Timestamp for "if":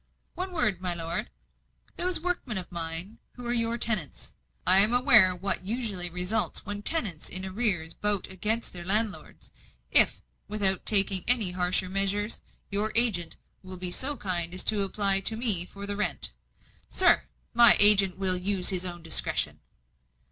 9.91-10.23